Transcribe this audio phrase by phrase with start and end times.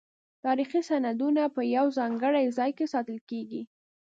[0.45, 3.61] تاریخي سندونه په یو ځانګړي ځای کې ساتل کیږي.